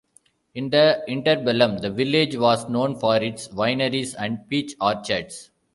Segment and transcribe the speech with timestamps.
[0.55, 5.51] In the interbellum, the village was known for its wineries and peach orchards.